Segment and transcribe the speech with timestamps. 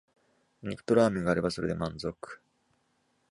[0.63, 2.41] 肉とラーメンがあればそれで満足